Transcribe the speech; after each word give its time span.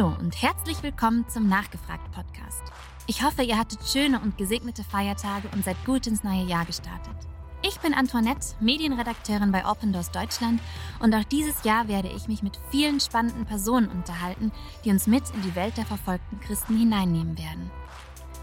Hallo 0.00 0.16
und 0.18 0.40
herzlich 0.40 0.82
willkommen 0.82 1.28
zum 1.28 1.46
Nachgefragt 1.46 2.10
Podcast. 2.12 2.62
Ich 3.06 3.22
hoffe, 3.22 3.42
ihr 3.42 3.58
hattet 3.58 3.80
schöne 3.86 4.18
und 4.18 4.38
gesegnete 4.38 4.82
Feiertage 4.82 5.48
und 5.52 5.62
seid 5.62 5.76
gut 5.84 6.06
ins 6.06 6.24
neue 6.24 6.44
Jahr 6.44 6.64
gestartet. 6.64 7.12
Ich 7.60 7.78
bin 7.80 7.92
Antoinette, 7.92 8.54
Medienredakteurin 8.60 9.52
bei 9.52 9.62
Open 9.66 9.92
Doors 9.92 10.10
Deutschland 10.10 10.62
und 11.00 11.14
auch 11.14 11.24
dieses 11.24 11.64
Jahr 11.64 11.86
werde 11.88 12.08
ich 12.08 12.28
mich 12.28 12.42
mit 12.42 12.58
vielen 12.70 12.98
spannenden 12.98 13.44
Personen 13.44 13.90
unterhalten, 13.90 14.52
die 14.86 14.90
uns 14.90 15.06
mit 15.06 15.24
in 15.34 15.42
die 15.42 15.54
Welt 15.54 15.76
der 15.76 15.84
verfolgten 15.84 16.40
Christen 16.40 16.78
hineinnehmen 16.78 17.36
werden. 17.36 17.70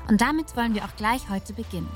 Und 0.08 0.22
damit 0.22 0.56
wollen 0.56 0.76
wir 0.76 0.86
auch 0.86 0.96
gleich 0.96 1.28
heute 1.28 1.54
beginnen. 1.54 1.90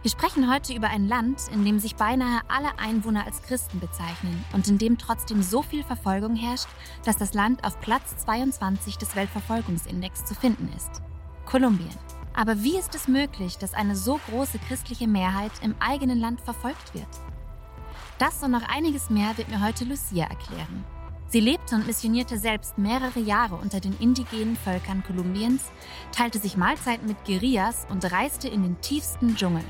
Wir 0.00 0.12
sprechen 0.12 0.48
heute 0.48 0.74
über 0.74 0.90
ein 0.90 1.08
Land, 1.08 1.48
in 1.52 1.64
dem 1.64 1.80
sich 1.80 1.96
beinahe 1.96 2.42
alle 2.46 2.78
Einwohner 2.78 3.26
als 3.26 3.42
Christen 3.42 3.80
bezeichnen 3.80 4.44
und 4.52 4.68
in 4.68 4.78
dem 4.78 4.96
trotzdem 4.96 5.42
so 5.42 5.60
viel 5.60 5.82
Verfolgung 5.82 6.36
herrscht, 6.36 6.68
dass 7.04 7.16
das 7.16 7.34
Land 7.34 7.64
auf 7.64 7.80
Platz 7.80 8.16
22 8.18 8.96
des 8.96 9.16
Weltverfolgungsindex 9.16 10.24
zu 10.24 10.36
finden 10.36 10.72
ist. 10.76 11.02
Kolumbien. 11.46 11.90
Aber 12.32 12.62
wie 12.62 12.78
ist 12.78 12.94
es 12.94 13.08
möglich, 13.08 13.58
dass 13.58 13.74
eine 13.74 13.96
so 13.96 14.20
große 14.30 14.60
christliche 14.68 15.08
Mehrheit 15.08 15.50
im 15.62 15.74
eigenen 15.80 16.20
Land 16.20 16.42
verfolgt 16.42 16.94
wird? 16.94 17.08
Das 18.18 18.40
und 18.44 18.52
noch 18.52 18.68
einiges 18.68 19.10
mehr 19.10 19.36
wird 19.36 19.48
mir 19.48 19.64
heute 19.64 19.84
Lucia 19.84 20.26
erklären. 20.26 20.84
Sie 21.26 21.40
lebte 21.40 21.74
und 21.74 21.88
missionierte 21.88 22.38
selbst 22.38 22.78
mehrere 22.78 23.18
Jahre 23.18 23.56
unter 23.56 23.80
den 23.80 23.96
indigenen 23.98 24.56
Völkern 24.56 25.02
Kolumbiens, 25.04 25.64
teilte 26.12 26.38
sich 26.38 26.56
Mahlzeiten 26.56 27.08
mit 27.08 27.24
Guerillas 27.24 27.84
und 27.90 28.10
reiste 28.12 28.46
in 28.46 28.62
den 28.62 28.80
tiefsten 28.80 29.34
Dschungel. 29.34 29.64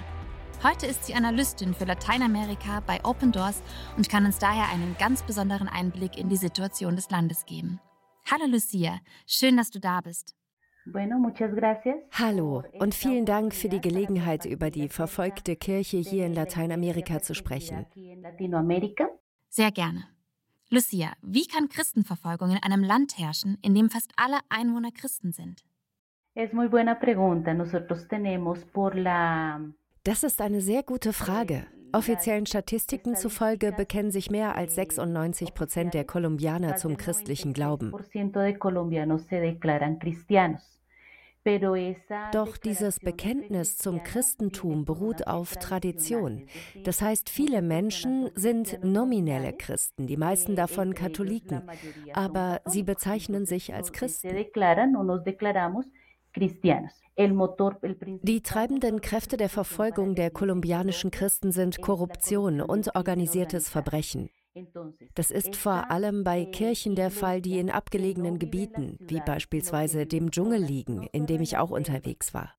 Heute 0.61 0.87
ist 0.87 1.05
sie 1.05 1.15
Analystin 1.15 1.73
für 1.73 1.85
Lateinamerika 1.85 2.83
bei 2.85 2.99
Open 3.05 3.31
Doors 3.31 3.63
und 3.97 4.09
kann 4.09 4.25
uns 4.25 4.41
daher 4.41 4.69
einen 4.69 4.97
ganz 4.99 5.23
besonderen 5.23 5.69
Einblick 5.69 6.19
in 6.19 6.29
die 6.29 6.37
Situation 6.37 6.97
des 6.97 7.11
Landes 7.11 7.47
geben. 7.47 7.79
Hallo 8.29 8.45
Lucia, 8.51 8.99
schön, 9.25 9.57
dass 9.57 9.71
du 9.71 9.79
da 9.79 10.01
bist. 10.01 10.35
Hallo 12.11 12.65
und 12.81 12.95
vielen 12.95 13.25
Dank 13.25 13.55
für 13.55 13.69
die 13.69 13.81
Gelegenheit, 13.81 14.47
über 14.47 14.71
die 14.71 14.89
verfolgte 14.89 15.55
Kirche 15.55 15.99
hier 15.99 16.27
in 16.27 16.35
Lateinamerika 16.35 17.21
zu 17.21 17.37
sprechen. 17.37 17.87
Sehr 19.49 19.71
gerne. 19.71 20.09
Lucia, 20.71 21.13
wie 21.23 21.47
kann 21.47 21.69
Christenverfolgung 21.69 22.51
in 22.51 22.63
einem 22.65 22.83
Land 22.83 23.17
herrschen, 23.17 23.59
in 23.63 23.77
dem 23.77 23.91
fast 23.91 24.11
alle 24.17 24.41
Einwohner 24.49 24.91
Christen 24.91 25.31
sind? 25.33 25.65
Es 26.35 26.53
muy 26.53 26.69
buena 26.69 26.97
pregunta. 26.97 27.55
Nosotros 27.55 28.07
tenemos 28.07 28.65
por 28.65 28.95
la 28.95 29.61
das 30.05 30.23
ist 30.23 30.41
eine 30.41 30.61
sehr 30.61 30.83
gute 30.83 31.13
Frage. 31.13 31.67
Offiziellen 31.93 32.45
Statistiken 32.45 33.17
zufolge 33.17 33.73
bekennen 33.73 34.11
sich 34.11 34.31
mehr 34.31 34.57
als 34.57 34.75
96 34.75 35.55
Prozent 35.55 35.95
der 35.95 36.05
Kolumbianer 36.05 36.77
zum 36.77 36.99
christlichen 36.99 37.55
Glauben. 37.55 37.93
Doch 42.33 42.57
dieses 42.59 43.01
Bekenntnis 43.01 43.79
zum 43.79 44.03
Christentum 44.03 44.85
beruht 44.85 45.27
auf 45.27 45.57
Tradition. 45.57 46.47
Das 46.85 47.01
heißt, 47.01 47.31
viele 47.31 47.63
Menschen 47.63 48.31
sind 48.35 48.85
nominelle 48.85 49.55
Christen, 49.55 50.07
die 50.07 50.19
meisten 50.19 50.57
davon 50.57 50.95
Katholiken, 50.95 51.63
aber 52.13 52.61
sie 52.67 52.83
bezeichnen 52.83 53.47
sich 53.47 53.73
als 53.73 53.93
Christen. 53.93 54.29
Die 58.23 58.43
treibenden 58.43 59.01
Kräfte 59.01 59.37
der 59.37 59.49
Verfolgung 59.49 60.15
der 60.15 60.31
kolumbianischen 60.31 61.11
Christen 61.11 61.53
sind 61.53 61.81
Korruption 61.81 62.61
und 62.61 62.95
organisiertes 62.95 63.69
Verbrechen. 63.69 64.31
Das 65.15 65.31
ist 65.31 65.57
vor 65.57 65.91
allem 65.91 66.25
bei 66.25 66.45
Kirchen 66.45 66.95
der 66.95 67.11
Fall, 67.11 67.41
die 67.41 67.59
in 67.59 67.71
abgelegenen 67.71 68.39
Gebieten, 68.39 68.99
wie 69.01 69.21
beispielsweise 69.21 70.07
dem 70.07 70.31
Dschungel 70.31 70.63
liegen, 70.63 71.05
in 71.13 71.27
dem 71.27 71.41
ich 71.43 71.57
auch 71.57 71.71
unterwegs 71.71 72.35
war. 72.35 72.55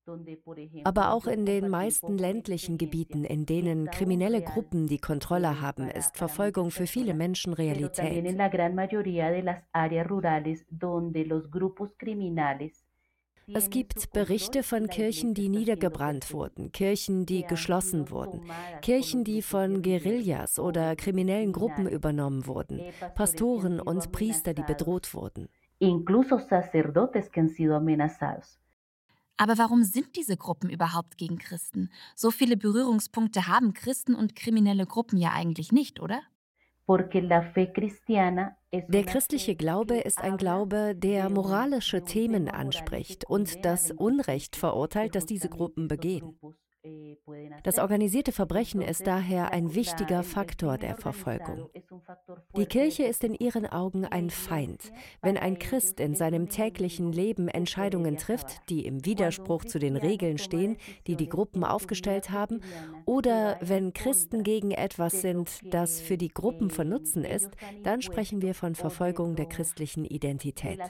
Aber 0.84 1.12
auch 1.12 1.26
in 1.26 1.46
den 1.46 1.68
meisten 1.68 2.16
ländlichen 2.16 2.78
Gebieten, 2.78 3.24
in 3.24 3.46
denen 3.46 3.90
kriminelle 3.90 4.42
Gruppen 4.42 4.86
die 4.86 4.98
Kontrolle 4.98 5.60
haben, 5.60 5.88
ist 5.90 6.16
Verfolgung 6.16 6.70
für 6.70 6.86
viele 6.86 7.14
Menschen 7.14 7.52
Realität. 7.52 8.24
Es 13.54 13.70
gibt 13.70 14.12
Berichte 14.12 14.62
von 14.62 14.88
Kirchen, 14.88 15.34
die 15.34 15.48
niedergebrannt 15.48 16.32
wurden, 16.32 16.72
Kirchen, 16.72 17.26
die 17.26 17.42
geschlossen 17.42 18.10
wurden, 18.10 18.42
Kirchen, 18.82 19.24
die 19.24 19.42
von 19.42 19.82
Guerillas 19.82 20.58
oder 20.58 20.96
kriminellen 20.96 21.52
Gruppen 21.52 21.88
übernommen 21.88 22.46
wurden, 22.46 22.80
Pastoren 23.14 23.80
und 23.80 24.12
Priester, 24.12 24.54
die 24.54 24.62
bedroht 24.62 25.14
wurden. 25.14 25.48
Aber 29.36 29.56
warum 29.56 29.84
sind 29.84 30.16
diese 30.16 30.36
Gruppen 30.36 30.68
überhaupt 30.68 31.16
gegen 31.16 31.38
Christen? 31.38 31.90
So 32.14 32.30
viele 32.30 32.58
Berührungspunkte 32.58 33.46
haben 33.46 33.72
Christen 33.72 34.14
und 34.14 34.36
kriminelle 34.36 34.84
Gruppen 34.84 35.16
ja 35.16 35.32
eigentlich 35.32 35.72
nicht, 35.72 36.00
oder? 36.00 36.20
Der 38.72 39.04
christliche 39.04 39.54
Glaube 39.54 39.98
ist 39.98 40.20
ein 40.20 40.36
Glaube, 40.36 40.94
der 40.96 41.30
moralische 41.30 42.02
Themen 42.02 42.48
anspricht 42.48 43.24
und 43.28 43.64
das 43.64 43.92
Unrecht 43.92 44.56
verurteilt, 44.56 45.14
das 45.14 45.24
diese 45.24 45.48
Gruppen 45.48 45.86
begehen. 45.86 46.36
Das 47.62 47.78
organisierte 47.78 48.32
Verbrechen 48.32 48.80
ist 48.80 49.06
daher 49.06 49.52
ein 49.52 49.74
wichtiger 49.74 50.22
Faktor 50.22 50.78
der 50.78 50.96
Verfolgung. 50.96 51.68
Die 52.56 52.64
Kirche 52.64 53.04
ist 53.04 53.22
in 53.22 53.34
ihren 53.34 53.66
Augen 53.66 54.06
ein 54.06 54.30
Feind, 54.30 54.90
wenn 55.20 55.36
ein 55.36 55.58
Christ 55.58 56.00
in 56.00 56.14
seinem 56.14 56.48
täglichen 56.48 57.12
Leben 57.12 57.48
Entscheidungen 57.48 58.16
trifft, 58.16 58.68
die 58.70 58.86
im 58.86 59.04
Widerspruch 59.04 59.66
zu 59.66 59.78
den 59.78 59.96
Regeln 59.96 60.38
stehen, 60.38 60.78
die 61.06 61.16
die 61.16 61.28
Gruppen 61.28 61.64
aufgestellt 61.64 62.30
haben, 62.30 62.60
oder 63.04 63.58
wenn 63.60 63.92
Christen 63.92 64.42
gegen 64.42 64.70
etwas 64.70 65.20
sind, 65.20 65.60
das 65.72 66.00
für 66.00 66.16
die 66.16 66.28
Gruppen 66.28 66.70
von 66.70 66.88
Nutzen 66.88 67.24
ist, 67.24 67.50
dann 67.82 68.00
sprechen 68.00 68.40
wir 68.40 68.54
von 68.54 68.74
Verfolgung 68.74 69.36
der 69.36 69.46
christlichen 69.46 70.06
Identität. 70.06 70.80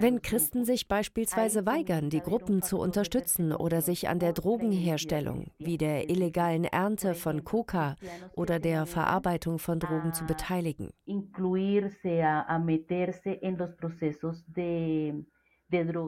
Wenn 0.00 0.22
Christen 0.22 0.64
sich 0.64 0.88
beispielsweise 0.88 1.66
weigern, 1.66 2.10
die 2.10 2.20
Gruppen 2.20 2.62
zu 2.62 2.78
unterstützen 2.78 3.52
oder 3.52 3.80
sich 3.80 4.08
an 4.08 4.18
der 4.18 4.32
Drogenherstellung, 4.40 5.52
wie 5.58 5.76
der 5.76 6.08
illegalen 6.08 6.64
Ernte 6.64 7.14
von 7.14 7.44
Coca 7.44 7.96
oder 8.32 8.58
der 8.58 8.86
Verarbeitung 8.86 9.58
von 9.58 9.78
Drogen 9.78 10.14
zu 10.14 10.24
beteiligen. 10.24 10.90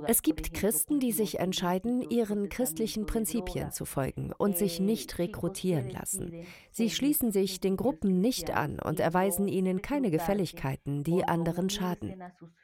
Es 0.07 0.23
gibt 0.23 0.55
Christen, 0.55 0.99
die 0.99 1.13
sich 1.13 1.39
entscheiden, 1.39 2.03
ihren 2.11 2.49
christlichen 2.49 3.07
Prinzipien 3.07 3.71
zu 3.71 3.85
folgen 3.85 4.33
und 4.37 4.57
sich 4.57 4.81
nicht 4.81 5.19
rekrutieren 5.19 5.91
lassen. 5.91 6.33
Sie 6.73 6.91
schließen 6.91 7.31
sich 7.31 7.61
den 7.61 7.77
Gruppen 7.77 8.21
nicht 8.21 8.51
an 8.51 8.81
und 8.81 8.99
erweisen 8.99 9.47
ihnen 9.47 9.83
keine 9.83 10.11
Gefälligkeiten, 10.11 11.05
die 11.05 11.25
anderen 11.25 11.71
schaden. 11.71 12.21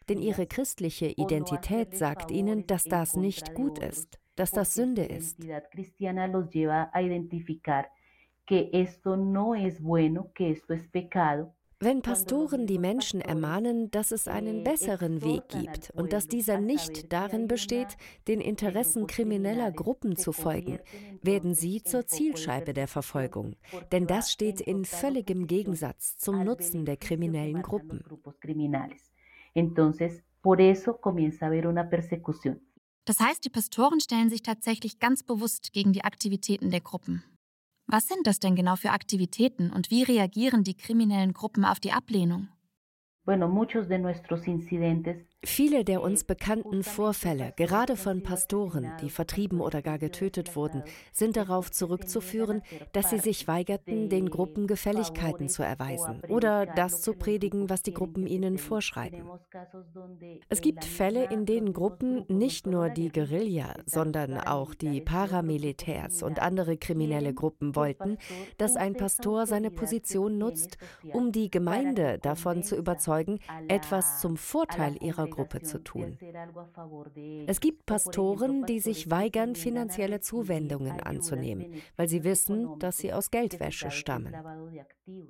Denn 0.09 0.21
ihre 0.21 0.47
christliche 0.47 1.07
Identität 1.07 1.97
sagt 1.97 2.31
ihnen, 2.31 2.67
dass 2.67 2.85
das 2.85 3.15
nicht 3.17 3.55
gut 3.55 3.79
ist 3.79 4.19
dass 4.39 4.51
das 4.51 4.75
Sünde 4.75 5.05
ist. 5.05 5.39
Wenn 11.81 12.03
Pastoren 12.03 12.67
die 12.67 12.79
Menschen 12.79 13.21
ermahnen, 13.21 13.91
dass 13.93 14.11
es 14.11 14.27
einen 14.27 14.65
besseren 14.65 15.23
Weg 15.23 15.49
gibt 15.49 15.91
und 15.95 16.13
dass 16.13 16.27
dieser 16.27 16.61
nicht 16.61 17.13
darin 17.13 17.47
besteht, 17.47 17.97
den 18.27 18.41
Interessen 18.41 19.07
krimineller 19.07 19.71
Gruppen 19.71 20.17
zu 20.17 20.33
folgen, 20.33 20.81
werden 21.23 21.55
sie 21.55 21.83
zur 21.83 22.07
Zielscheibe 22.07 22.73
der 22.73 22.89
Verfolgung, 22.89 23.55
denn 23.93 24.07
das 24.07 24.33
steht 24.33 24.61
in 24.61 24.85
völligem 24.85 25.47
Gegensatz 25.47 26.17
zum 26.17 26.43
Nutzen 26.45 26.85
der 26.85 26.97
kriminellen 26.97 27.63
Gruppen. 27.63 28.03
Entonces, 29.55 30.23
por 30.41 30.61
eso 30.61 31.01
comienza 31.01 31.47
a 31.47 31.49
haber 31.49 31.67
una 31.67 31.89
persecución. 31.89 32.61
Das 33.09 33.21
heißt, 33.21 33.43
die 33.43 33.49
Pastoren 33.49 34.01
stellen 34.01 34.29
sich 34.29 34.43
tatsächlich 34.43 34.99
ganz 34.99 35.23
bewusst 35.23 35.73
gegen 35.73 35.95
die 35.95 36.05
Aktivitäten 36.05 36.71
der 36.71 36.83
Gruppen. 36.83 37.25
Was 37.87 38.07
sind 38.07 38.27
das 38.27 38.39
denn 38.39 38.55
genau 38.55 38.77
für 38.77 38.91
Aktivitäten 38.91 39.73
und 39.73 39.91
wie 39.91 40.03
reagieren 40.03 40.63
die 40.63 40.77
kriminellen 40.77 41.33
Gruppen 41.33 41.65
auf 41.65 41.81
die 41.81 41.93
Ablehnung? 41.93 42.49
Viele 45.45 45.85
der 45.85 46.03
uns 46.03 46.25
bekannten 46.25 46.83
Vorfälle, 46.83 47.53
gerade 47.57 47.97
von 47.97 48.25
Pastoren, 48.25 48.91
die 49.01 49.09
vertrieben 49.09 49.61
oder 49.61 49.83
gar 49.83 49.97
getötet 49.97 50.57
wurden, 50.57 50.83
sind 51.13 51.37
darauf 51.37 51.71
zurückzuführen, 51.71 52.61
dass 52.93 53.11
sie 53.11 53.21
sich 53.21 53.47
weigerten, 53.47 54.09
den 54.09 54.31
Gruppen 54.31 54.67
Gefälligkeiten 54.67 55.49
zu 55.49 55.63
erweisen 55.63 56.23
oder 56.29 56.67
das 56.67 57.03
zu 57.03 57.13
predigen, 57.13 57.71
was 57.71 57.83
die 57.83 57.95
Gruppen 57.95 58.27
ihnen 58.27 58.59
vorschreiben. 58.59 59.23
Es 60.49 60.61
gibt 60.61 60.85
Fälle, 60.85 61.31
in 61.31 61.47
denen 61.47 61.73
Gruppen 61.73 62.25
nicht 62.27 62.67
nur 62.67 62.91
die 62.91 63.13
Guerilla, 63.13 63.77
sondern 63.87 64.41
auch 64.41 64.75
die 64.75 65.01
Paramilitärs 65.01 66.25
und 66.25 66.43
andere 66.43 66.77
kriminelle 66.77 67.33
Gruppen 67.33 67.77
wollten, 67.77 68.19
dass 68.57 68.75
ein 68.75 68.95
Pastor 68.95 69.47
seine 69.47 69.71
Position 69.71 70.37
nutzt, 70.37 70.79
um 71.13 71.31
die 71.31 71.49
Gemeinde 71.49 72.19
davon 72.19 72.65
zu 72.65 72.75
überzeugen, 72.75 73.39
etwas 73.69 74.21
zum 74.21 74.37
Vorteil 74.37 74.97
ihrer 75.01 75.28
Gruppe 75.31 75.63
zu 75.63 75.83
tun. 75.83 76.19
Es 77.47 77.61
gibt 77.61 77.87
Pastoren, 77.87 78.65
die 78.67 78.81
sich 78.81 79.11
weigern, 79.11 79.55
finanzielle 79.55 80.21
Zuwendungen 80.21 81.01
anzunehmen, 81.01 81.75
weil 81.97 82.09
sie 82.09 82.25
wissen, 82.25 82.79
dass 82.79 82.99
sie 82.99 83.13
aus 83.13 83.31
Geldwäsche 83.31 83.91
stammen. 83.91 84.35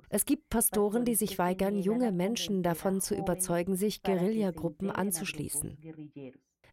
Es 0.09 0.25
gibt 0.25 0.49
Pastoren, 0.49 1.05
die 1.05 1.15
sich 1.15 1.37
weigern, 1.39 1.77
junge 1.77 2.11
Menschen 2.11 2.63
davon 2.63 3.01
zu 3.01 3.15
überzeugen, 3.15 3.75
sich 3.75 4.03
Guerillagruppen 4.03 4.89
anzuschließen. 4.89 5.77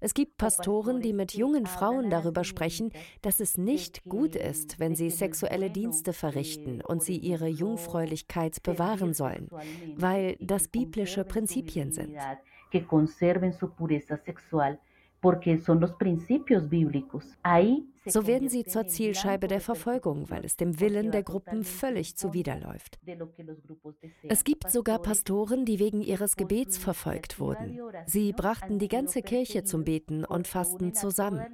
Es 0.01 0.15
gibt 0.15 0.37
Pastoren, 0.37 1.01
die 1.01 1.13
mit 1.13 1.35
jungen 1.35 1.67
Frauen 1.67 2.11
darüber 2.11 2.45
sprechen, 2.45 2.93
dass 3.23 3.41
es 3.41 3.57
nicht 3.57 4.05
gut 4.05 4.37
ist, 4.37 4.79
wenn 4.79 4.95
sie 4.95 5.11
sexuelle 5.11 5.71
Dienste 5.71 6.13
verrichten 6.13 6.81
und 6.81 7.03
sie 7.03 7.17
ihre 7.17 7.49
Jungfräulichkeit 7.49 8.63
bewahren 8.63 9.15
sollen, 9.15 9.49
weil 9.97 10.37
das 10.41 10.69
biblische 10.69 11.25
Prinzipien 11.25 11.93
sind 11.93 12.17
que 12.81 12.87
conserven 12.87 13.53
su 13.53 13.71
pureza 13.71 14.17
sexual, 14.19 14.79
porque 15.21 15.59
son 15.59 15.81
los 15.81 15.93
principios 15.93 16.69
bíblicos. 16.69 17.25
Ahí 17.43 17.89
so 18.09 18.27
werden 18.27 18.49
sie 18.49 18.65
zur 18.65 18.87
Zielscheibe 18.87 19.49
der 19.49 19.61
Verfolgung, 19.61 20.31
weil 20.31 20.45
es 20.45 20.57
dem 20.57 20.79
Willen 20.79 21.11
der 21.11 21.25
Gruppen 21.25 21.65
völlig 21.65 22.17
zuwiderläuft. 22.17 23.01
Es 24.23 24.45
gibt 24.45 24.71
sogar 24.71 25.03
Pastoren, 25.03 25.65
die 25.65 25.81
wegen 25.81 26.01
ihres 26.01 26.37
Gebets 26.37 26.79
verfolgt 26.79 27.41
wurden. 27.41 27.81
Sie 28.07 28.33
brachten 28.33 28.79
die 28.79 28.89
ganze 28.89 29.23
Kirche 29.23 29.65
zum 29.65 29.83
Beten 29.83 30.25
und 30.25 30.47
Fasten 30.47 30.95
zusammen. 30.95 31.45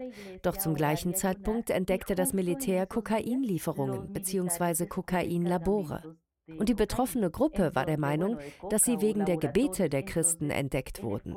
Doch 0.43 0.59
zum 0.59 0.75
gleichen 0.75 1.15
Zeitpunkt 1.15 1.71
entdeckte 1.71 2.15
das 2.15 2.35
Militär 2.35 2.87
Kokainlieferungen 2.87 4.13
bzw. 4.13 4.87
Kokainlabore. 4.87 6.17
Und 6.49 6.69
die 6.69 6.75
betroffene 6.75 7.31
Gruppe 7.31 7.75
war 7.75 7.87
der 7.87 7.99
Meinung, 7.99 8.39
dass 8.69 8.83
sie 8.83 9.01
wegen 9.01 9.25
der 9.25 9.37
Gebete 9.37 9.89
der 9.89 10.03
Christen 10.03 10.51
entdeckt 10.51 11.03
wurden. 11.03 11.37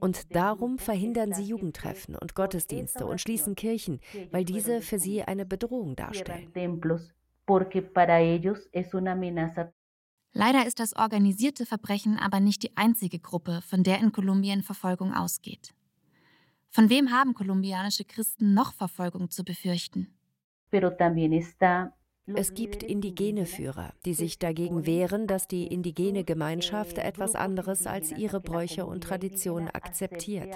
Und 0.00 0.34
darum 0.34 0.78
verhindern 0.78 1.32
sie 1.32 1.42
Jugendtreffen 1.42 2.14
und 2.14 2.34
Gottesdienste 2.34 3.06
und 3.06 3.20
schließen 3.20 3.56
Kirchen, 3.56 4.00
weil 4.30 4.44
diese 4.44 4.80
für 4.80 4.98
sie 4.98 5.22
eine 5.22 5.44
Bedrohung 5.44 5.96
darstellen. 5.96 6.52
Leider 10.32 10.66
ist 10.66 10.78
das 10.78 10.94
organisierte 10.94 11.66
Verbrechen 11.66 12.16
aber 12.16 12.38
nicht 12.38 12.62
die 12.62 12.76
einzige 12.76 13.18
Gruppe, 13.18 13.60
von 13.62 13.82
der 13.82 13.98
in 13.98 14.12
Kolumbien 14.12 14.62
Verfolgung 14.62 15.12
ausgeht. 15.12 15.74
Von 16.70 16.88
wem 16.88 17.10
haben 17.10 17.34
kolumbianische 17.34 18.04
Christen 18.04 18.54
noch 18.54 18.72
Verfolgung 18.72 19.30
zu 19.30 19.44
befürchten? 19.44 20.14
Pero 20.70 20.90
también 20.90 21.32
está 21.32 21.92
es 22.36 22.54
gibt 22.54 22.82
indigene 22.82 23.46
Führer, 23.46 23.94
die 24.04 24.14
sich 24.14 24.38
dagegen 24.38 24.86
wehren, 24.86 25.26
dass 25.26 25.46
die 25.46 25.66
indigene 25.66 26.24
Gemeinschaft 26.24 26.98
etwas 26.98 27.34
anderes 27.34 27.86
als 27.86 28.12
ihre 28.12 28.40
Bräuche 28.40 28.86
und 28.86 29.04
Traditionen 29.04 29.68
akzeptiert. 29.68 30.54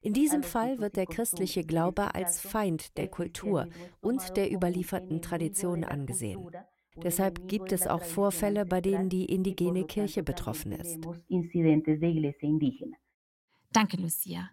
In 0.00 0.12
diesem 0.12 0.42
Fall 0.42 0.78
wird 0.78 0.96
der 0.96 1.06
christliche 1.06 1.64
Glaube 1.64 2.14
als 2.14 2.40
Feind 2.40 2.96
der 2.96 3.08
Kultur 3.08 3.66
und 4.00 4.36
der 4.36 4.52
überlieferten 4.52 5.22
Tradition 5.22 5.84
angesehen. 5.84 6.50
Deshalb 7.02 7.48
gibt 7.48 7.72
es 7.72 7.86
auch 7.86 8.02
Vorfälle, 8.02 8.66
bei 8.66 8.80
denen 8.80 9.08
die 9.08 9.26
indigene 9.26 9.84
Kirche 9.84 10.22
betroffen 10.22 10.72
ist. 10.72 10.98
Danke, 13.72 13.96
Lucia. 13.96 14.50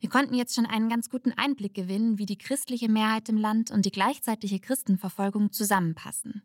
Wir 0.00 0.08
konnten 0.08 0.34
jetzt 0.34 0.54
schon 0.54 0.66
einen 0.66 0.88
ganz 0.88 1.10
guten 1.10 1.32
Einblick 1.32 1.74
gewinnen, 1.74 2.18
wie 2.18 2.26
die 2.26 2.38
christliche 2.38 2.88
Mehrheit 2.88 3.28
im 3.28 3.36
Land 3.36 3.70
und 3.70 3.84
die 3.84 3.90
gleichzeitige 3.90 4.60
Christenverfolgung 4.60 5.50
zusammenpassen. 5.50 6.42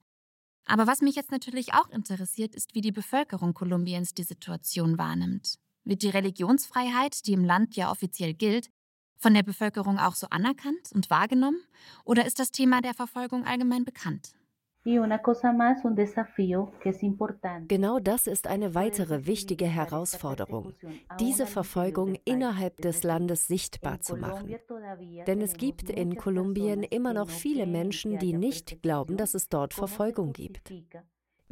Aber 0.65 0.88
was 0.88 1.01
mich 1.01 1.15
jetzt 1.15 1.31
natürlich 1.31 1.73
auch 1.73 1.89
interessiert, 1.89 2.55
ist, 2.55 2.73
wie 2.73 2.81
die 2.81 2.91
Bevölkerung 2.91 3.53
Kolumbiens 3.53 4.13
die 4.13 4.23
Situation 4.23 4.97
wahrnimmt. 4.97 5.59
Wird 5.83 6.01
die 6.01 6.09
Religionsfreiheit, 6.09 7.27
die 7.27 7.33
im 7.33 7.44
Land 7.44 7.75
ja 7.75 7.91
offiziell 7.91 8.33
gilt, 8.33 8.69
von 9.17 9.33
der 9.33 9.44
Bevölkerung 9.44 10.00
auch 10.00 10.15
so 10.15 10.27
anerkannt 10.29 10.91
und 10.94 11.09
wahrgenommen? 11.09 11.61
Oder 12.05 12.25
ist 12.25 12.39
das 12.39 12.51
Thema 12.51 12.81
der 12.81 12.94
Verfolgung 12.94 13.45
allgemein 13.45 13.85
bekannt? 13.85 14.33
Genau 17.68 18.00
das 18.00 18.27
ist 18.27 18.47
eine 18.47 18.75
weitere 18.75 19.25
wichtige 19.25 19.65
Herausforderung, 19.65 20.74
diese 21.19 21.47
Verfolgung 21.47 22.18
innerhalb 22.25 22.77
des 22.77 23.03
Landes 23.03 23.47
sichtbar 23.47 24.01
zu 24.01 24.18
machen. 24.18 24.56
Denn 25.25 25.41
es 25.41 25.53
gibt 25.53 25.89
in 25.89 26.18
Kolumbien 26.18 26.83
immer 26.83 27.13
noch 27.13 27.30
viele 27.30 27.65
Menschen, 27.65 28.19
die 28.19 28.33
nicht 28.33 28.81
glauben, 28.81 29.15
dass 29.15 29.33
es 29.33 29.47
dort 29.47 29.74
Verfolgung 29.74 30.33
gibt. 30.33 30.74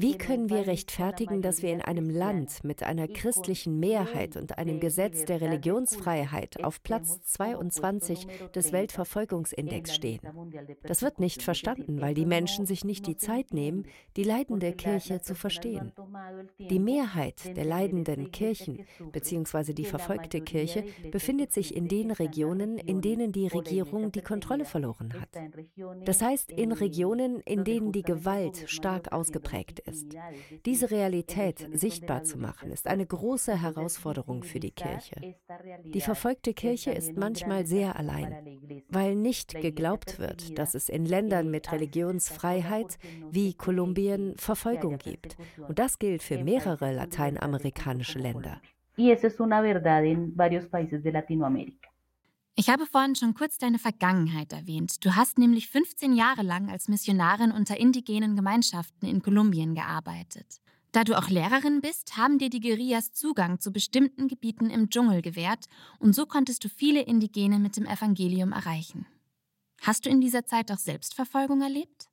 Wie 0.02 0.18
können 0.18 0.50
wir 0.50 0.66
rechtfertigen, 0.66 1.44
dass 1.44 1.62
wir 1.62 1.72
in 1.72 1.82
einem 1.84 2.10
Land 2.10 2.64
mit 2.64 2.82
einer 2.82 3.08
christlichen 3.08 3.80
Mehrheit 3.80 4.36
und 4.36 4.58
einem 4.58 4.80
Gesetz 4.80 5.26
der 5.26 5.42
Religionsfreiheit 5.42 6.64
auf 6.64 6.82
Platz 6.82 7.22
22 7.22 8.26
des 8.56 8.72
Weltverfolgungsindex 8.72 9.94
stehen? 9.94 10.22
Das 10.82 11.04
wird 11.04 11.20
nicht 11.20 11.44
verstanden, 11.44 12.02
weil 12.02 12.16
die 12.16 12.26
Menschen 12.26 12.66
sich 12.66 12.84
nicht 12.84 13.06
die 13.06 13.16
Zeit 13.16 13.54
nehmen, 13.54 13.86
die 14.18 14.24
leidende 14.24 14.74
Kirche 14.74 15.22
zu 15.22 15.36
verstehen. 15.36 15.92
Die 16.58 16.80
Mehrheit 16.80 17.56
der 17.56 17.66
leidenden 17.66 18.32
Kirchen 18.32 18.84
bzw. 19.12 19.74
die 19.74 19.86
verfolgte 19.86 20.42
Kirche 20.42 20.84
befindet 21.12 21.54
sich 21.54 21.76
in 21.76 21.88
den 21.88 22.10
Regionen, 22.10 22.80
in 22.80 23.02
denen 23.02 23.32
die 23.34 23.50
Regierung 23.50 24.12
die 24.12 24.22
Kontrolle 24.22 24.66
verloren 24.66 25.14
hat. 25.14 25.30
Das 26.06 26.24
heißt 26.24 26.52
in 26.52 26.72
Regionen, 26.72 27.40
in 27.42 27.64
denen 27.64 27.92
die 27.92 28.02
Gewalt 28.02 28.64
stark 28.66 29.12
ausgeprägt 29.12 29.78
ist 29.82 29.91
ist. 29.92 30.16
Diese 30.66 30.92
Realität 30.92 31.68
sichtbar 31.74 32.24
zu 32.24 32.38
machen, 32.38 32.72
ist 32.72 32.88
eine 32.88 33.06
große 33.06 33.62
Herausforderung 33.62 34.44
für 34.44 34.60
die 34.60 34.72
Kirche. 34.72 35.36
Die 35.86 36.02
verfolgte 36.02 36.54
Kirche 36.54 36.92
ist 36.92 37.16
manchmal 37.16 37.66
sehr 37.66 37.98
allein, 37.98 38.30
weil 38.90 39.16
nicht 39.16 39.60
geglaubt 39.60 40.20
wird, 40.20 40.58
dass 40.58 40.76
es 40.76 40.90
in 40.90 41.06
Ländern 41.06 41.52
mit 41.52 41.72
Religionsfreiheit 41.72 42.98
wie 43.30 43.54
Kolumbien 43.54 44.36
Verfolgung 44.38 44.98
gibt. 44.98 45.38
Und 45.68 45.80
das 45.80 46.00
gilt 46.00 46.24
für 46.24 46.44
mehrere 46.44 46.94
lateinamerikanische 46.94 48.20
Länder. 48.20 48.62
Y 48.98 49.12
esa 49.12 49.28
es 49.28 49.40
una 49.40 49.62
verdad 49.62 50.04
en 50.04 50.36
varios 50.36 50.68
países 50.68 51.02
de 51.02 51.12
Latinoamérica. 51.12 51.91
Ich 52.56 52.70
habe 52.70 52.86
vorhin 52.86 53.16
schon 53.16 53.34
kurz 53.34 53.58
deine 53.58 53.80
Vergangenheit 53.80 54.52
erwähnt. 54.52 55.04
Du 55.06 55.16
hast 55.16 55.38
nämlich 55.38 55.70
15 55.70 56.14
Jahre 56.14 56.44
lang 56.44 56.70
als 56.70 56.90
Missionarin 56.90 57.52
unter 57.52 57.78
indigenen 57.78 58.36
Gemeinschaften 58.36 59.08
in 59.08 59.22
Kolumbien 59.22 59.74
gearbeitet. 59.74 60.62
Da 60.92 61.06
du 61.06 61.18
auch 61.18 61.30
Lehrerin 61.30 61.80
bist, 61.80 62.18
haben 62.18 62.38
dir 62.38 62.50
die 62.50 62.60
Guerillas 62.60 63.14
Zugang 63.14 63.60
zu 63.62 63.72
bestimmten 63.72 64.28
Gebieten 64.28 64.70
im 64.70 64.90
Dschungel 64.90 65.22
gewährt 65.22 65.68
und 66.00 66.14
so 66.14 66.26
konntest 66.26 66.66
du 66.66 66.70
viele 66.70 67.02
Indigene 67.02 67.60
mit 67.60 67.78
dem 67.78 67.86
Evangelium 67.86 68.52
erreichen. 68.52 69.06
Hast 69.82 70.06
du 70.06 70.10
in 70.10 70.20
dieser 70.20 70.46
Zeit 70.46 70.72
auch 70.72 70.78
Selbstverfolgung 70.78 71.62
erlebt? 71.62 72.10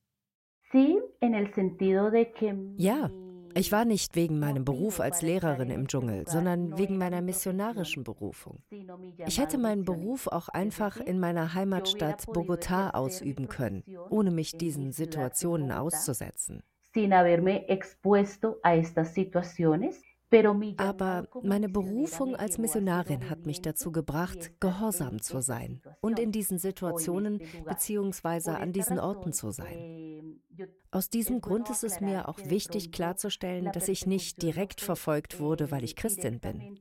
Ja, 2.78 3.10
ich 3.58 3.72
war 3.72 3.84
nicht 3.84 4.14
wegen 4.14 4.38
meinem 4.38 4.64
Beruf 4.64 5.00
als 5.00 5.22
Lehrerin 5.22 5.70
im 5.70 5.88
Dschungel, 5.88 6.24
sondern 6.28 6.78
wegen 6.78 6.96
meiner 6.96 7.20
missionarischen 7.22 8.04
Berufung. 8.04 8.62
Ich 9.26 9.40
hätte 9.40 9.58
meinen 9.58 9.84
Beruf 9.84 10.28
auch 10.28 10.48
einfach 10.48 10.98
in 10.98 11.18
meiner 11.18 11.54
Heimatstadt 11.54 12.24
Bogotá 12.26 12.94
ausüben 12.94 13.48
können, 13.48 13.82
ohne 14.10 14.30
mich 14.30 14.52
diesen 14.52 14.92
Situationen 14.92 15.72
auszusetzen. 15.72 16.62
Sin 16.94 17.12
haberme 17.12 17.68
expuesto 17.68 18.56
a 18.62 18.74
estas 18.74 19.14
situaciones 19.14 20.02
aber 20.76 21.28
meine 21.42 21.68
Berufung 21.68 22.36
als 22.36 22.58
Missionarin 22.58 23.30
hat 23.30 23.46
mich 23.46 23.62
dazu 23.62 23.90
gebracht, 23.92 24.60
gehorsam 24.60 25.22
zu 25.22 25.40
sein 25.40 25.80
und 26.00 26.18
in 26.18 26.32
diesen 26.32 26.58
Situationen 26.58 27.40
bzw. 27.64 28.50
an 28.50 28.72
diesen 28.72 28.98
Orten 28.98 29.32
zu 29.32 29.50
sein. 29.50 30.40
Aus 30.90 31.10
diesem 31.10 31.40
Grund 31.40 31.70
ist 31.70 31.84
es 31.84 32.00
mir 32.00 32.28
auch 32.28 32.38
wichtig 32.44 32.92
klarzustellen, 32.92 33.70
dass 33.72 33.88
ich 33.88 34.06
nicht 34.06 34.42
direkt 34.42 34.80
verfolgt 34.80 35.38
wurde, 35.38 35.70
weil 35.70 35.84
ich 35.84 35.96
Christin 35.96 36.40
bin. 36.40 36.78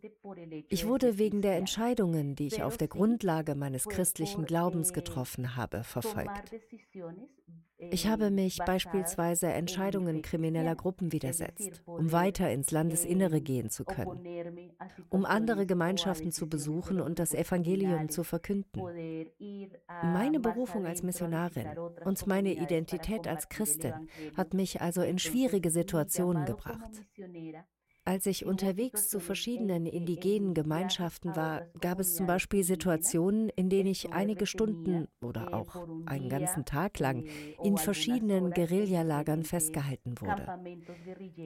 Ich 0.69 0.87
wurde 0.87 1.17
wegen 1.17 1.41
der 1.41 1.57
Entscheidungen, 1.57 2.35
die 2.35 2.47
ich 2.47 2.63
auf 2.63 2.77
der 2.77 2.87
Grundlage 2.87 3.55
meines 3.55 3.85
christlichen 3.85 4.45
Glaubens 4.45 4.93
getroffen 4.93 5.55
habe, 5.55 5.83
verfolgt. 5.83 6.51
Ich 7.91 8.07
habe 8.07 8.31
mich 8.31 8.57
beispielsweise 8.65 9.47
Entscheidungen 9.47 10.21
krimineller 10.21 10.75
Gruppen 10.75 11.11
widersetzt, 11.11 11.81
um 11.85 12.11
weiter 12.11 12.51
ins 12.51 12.71
Landesinnere 12.71 13.41
gehen 13.41 13.69
zu 13.69 13.85
können. 13.85 14.71
um 15.09 15.25
andere 15.25 15.65
Gemeinschaften 15.65 16.31
zu 16.31 16.47
besuchen 16.47 17.01
und 17.01 17.19
das 17.19 17.33
Evangelium 17.33 18.09
zu 18.09 18.23
verkünden. 18.23 18.81
Meine 20.03 20.39
Berufung 20.39 20.85
als 20.85 21.03
Missionarin 21.03 21.67
und 22.05 22.27
meine 22.27 22.53
Identität 22.53 23.27
als 23.27 23.49
Christin 23.49 23.93
hat 24.35 24.53
mich 24.53 24.81
also 24.81 25.01
in 25.01 25.19
schwierige 25.19 25.71
Situationen 25.71 26.45
gebracht. 26.45 27.03
Als 28.07 28.25
ich 28.25 28.45
unterwegs 28.45 29.09
zu 29.09 29.19
verschiedenen 29.19 29.85
indigenen 29.85 30.53
Gemeinschaften 30.53 31.35
war, 31.35 31.65
gab 31.81 31.99
es 31.99 32.15
zum 32.15 32.25
Beispiel 32.25 32.63
Situationen, 32.63 33.49
in 33.49 33.69
denen 33.69 33.89
ich 33.89 34.13
einige 34.13 34.45
Stunden 34.45 35.09
oder 35.21 35.53
auch 35.53 35.85
einen 36.05 36.29
ganzen 36.29 36.63
Tag 36.63 36.99
lang 36.99 37.25
in 37.61 37.75
verschiedenen 37.75 38.51
Guerillalagern 38.51 39.43
festgehalten 39.43 40.15
wurde. 40.21 40.47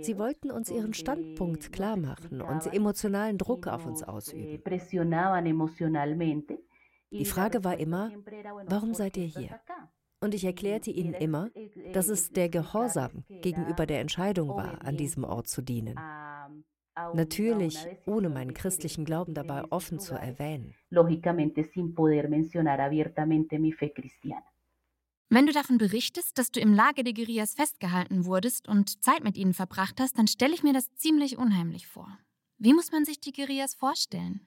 Sie 0.04 0.20
wollten 0.20 0.52
uns 0.52 0.70
ihren 0.70 0.94
Standpunkt 0.94 1.74
klar 1.74 1.98
machen 1.98 2.44
und 2.44 2.72
emotionalen 2.72 3.40
Druck 3.40 3.66
auf 3.66 3.88
uns 3.88 4.04
ausüben. 4.04 4.62
Die 7.10 7.26
Frage 7.26 7.64
war 7.64 7.80
immer, 7.80 8.12
warum 8.68 8.94
seid 8.94 9.18
ihr 9.18 9.26
hier? 9.26 9.60
Und 10.24 10.36
ich 10.36 10.46
erklärte 10.46 10.92
ihnen 10.92 11.16
immer, 11.16 11.50
dass 11.94 12.08
es 12.08 12.30
der 12.30 12.50
Gehorsam 12.50 13.24
gegenüber 13.42 13.88
der 13.88 14.02
Entscheidung 14.02 14.50
war, 14.50 14.86
an 14.86 14.96
diesem 14.96 15.24
Ort 15.24 15.48
zu 15.48 15.64
dienen. 15.64 15.96
Natürlich, 17.14 17.88
ohne 18.06 18.30
meinen 18.30 18.54
christlichen 18.54 19.06
Glauben 19.06 19.34
dabei 19.34 19.64
offen 19.70 20.00
zu 20.00 20.16
erwähnen. 20.16 20.76
Wenn 25.30 25.46
du 25.46 25.54
davon 25.54 25.78
berichtest, 25.78 26.38
dass 26.38 26.52
du 26.52 26.60
im 26.60 26.74
Lager 26.74 27.04
der 27.04 27.14
Guerillas 27.14 27.54
festgehalten 27.54 28.26
wurdest 28.26 28.68
und 28.68 29.02
Zeit 29.02 29.24
mit 29.24 29.38
ihnen 29.38 29.54
verbracht 29.54 30.02
hast, 30.02 30.18
dann 30.18 30.28
stelle 30.28 30.54
ich 30.54 30.64
mir 30.64 30.74
das 30.74 30.94
ziemlich 30.96 31.38
unheimlich 31.38 31.88
vor. 31.88 32.18
Wie 32.58 32.74
muss 32.74 32.92
man 32.92 33.06
sich 33.06 33.22
die 33.22 33.32
Guerillas 33.32 33.74
vorstellen? 33.74 34.42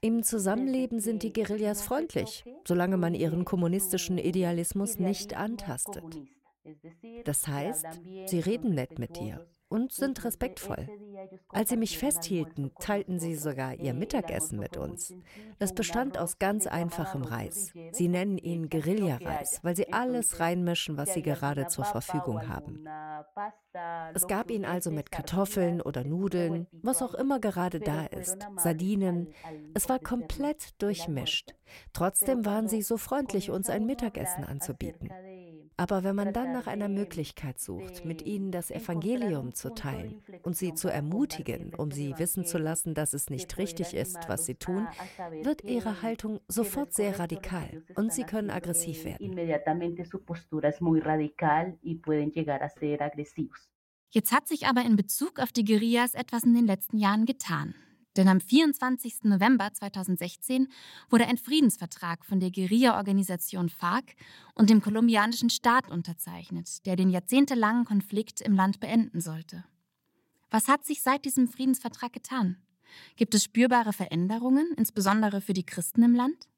Im 0.00 0.22
Zusammenleben 0.22 1.00
sind 1.00 1.22
die 1.22 1.32
Guerillas 1.32 1.82
freundlich, 1.82 2.44
solange 2.66 2.96
man 2.96 3.14
ihren 3.14 3.44
kommunistischen 3.44 4.18
Idealismus 4.18 4.98
nicht 4.98 5.36
antastet. 5.36 6.20
Das 7.24 7.46
heißt, 7.46 7.86
sie 8.26 8.40
reden 8.40 8.74
nett 8.74 8.98
mit 8.98 9.16
dir 9.16 9.46
und 9.68 9.92
sind 9.92 10.24
respektvoll. 10.24 10.88
Als 11.48 11.70
sie 11.70 11.76
mich 11.76 11.98
festhielten, 11.98 12.70
teilten 12.78 13.18
sie 13.18 13.34
sogar 13.34 13.74
ihr 13.74 13.92
Mittagessen 13.92 14.58
mit 14.58 14.76
uns. 14.76 15.12
Es 15.58 15.72
bestand 15.72 16.16
aus 16.16 16.38
ganz 16.38 16.68
einfachem 16.68 17.22
Reis. 17.22 17.72
Sie 17.90 18.06
nennen 18.06 18.38
ihn 18.38 18.68
Guerilla-Reis, 18.68 19.60
weil 19.62 19.74
sie 19.74 19.92
alles 19.92 20.38
reinmischen, 20.38 20.96
was 20.96 21.14
sie 21.14 21.22
gerade 21.22 21.66
zur 21.66 21.84
Verfügung 21.84 22.48
haben. 22.48 22.86
Es 24.14 24.28
gab 24.28 24.50
ihn 24.50 24.64
also 24.64 24.92
mit 24.92 25.10
Kartoffeln 25.10 25.80
oder 25.80 26.04
Nudeln, 26.04 26.68
was 26.70 27.02
auch 27.02 27.14
immer 27.14 27.40
gerade 27.40 27.80
da 27.80 28.06
ist, 28.06 28.38
Sardinen. 28.56 29.32
Es 29.74 29.88
war 29.88 29.98
komplett 29.98 30.80
durchmischt. 30.80 31.54
Trotzdem 31.92 32.44
waren 32.44 32.68
sie 32.68 32.82
so 32.82 32.96
freundlich, 32.96 33.50
uns 33.50 33.68
ein 33.68 33.86
Mittagessen 33.86 34.44
anzubieten. 34.44 35.10
Aber 35.76 36.04
wenn 36.04 36.14
man 36.14 36.32
dann 36.32 36.52
nach 36.52 36.66
einer 36.66 36.88
Möglichkeit 36.88 37.58
sucht, 37.58 38.04
mit 38.04 38.22
ihnen 38.22 38.52
das 38.52 38.70
Evangelium 38.70 39.54
zu 39.54 39.74
teilen 39.74 40.22
und 40.42 40.56
sie 40.56 40.74
zu 40.74 40.88
ermutigen, 40.88 41.74
um 41.74 41.90
sie 41.90 42.14
wissen 42.16 42.44
zu 42.44 42.58
lassen, 42.58 42.94
dass 42.94 43.12
es 43.12 43.28
nicht 43.28 43.58
richtig 43.58 43.94
ist, 43.94 44.28
was 44.28 44.46
sie 44.46 44.54
tun, 44.54 44.86
wird 45.42 45.64
ihre 45.64 46.02
Haltung 46.02 46.40
sofort 46.46 46.94
sehr 46.94 47.18
radikal 47.18 47.82
und 47.96 48.12
sie 48.12 48.24
können 48.24 48.50
aggressiv 48.50 49.04
werden. 49.04 49.36
Jetzt 54.10 54.32
hat 54.32 54.46
sich 54.46 54.66
aber 54.66 54.82
in 54.82 54.94
Bezug 54.94 55.40
auf 55.40 55.50
die 55.50 55.64
Guerillas 55.64 56.14
etwas 56.14 56.44
in 56.44 56.54
den 56.54 56.66
letzten 56.66 56.98
Jahren 56.98 57.26
getan. 57.26 57.74
Denn 58.16 58.28
am 58.28 58.40
24. 58.40 59.24
November 59.24 59.72
2016 59.72 60.68
wurde 61.10 61.26
ein 61.26 61.36
Friedensvertrag 61.36 62.24
von 62.24 62.38
der 62.40 62.50
Guerilla-Organisation 62.50 63.68
FARC 63.68 64.14
und 64.54 64.70
dem 64.70 64.80
kolumbianischen 64.80 65.50
Staat 65.50 65.90
unterzeichnet, 65.90 66.86
der 66.86 66.96
den 66.96 67.10
jahrzehntelangen 67.10 67.84
Konflikt 67.84 68.40
im 68.40 68.54
Land 68.54 68.80
beenden 68.80 69.20
sollte. 69.20 69.64
Was 70.50 70.68
hat 70.68 70.84
sich 70.84 71.02
seit 71.02 71.24
diesem 71.24 71.48
Friedensvertrag 71.48 72.12
getan? 72.12 72.56
Gibt 73.16 73.34
es 73.34 73.42
spürbare 73.42 73.92
Veränderungen, 73.92 74.72
insbesondere 74.76 75.40
für 75.40 75.52
die 75.52 75.66
Christen 75.66 76.04
im 76.04 76.14
Land? 76.14 76.48